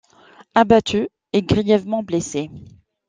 Abattu 0.55 1.09
et 1.31 1.43
grièvement 1.43 2.01
blessé. 2.01 2.49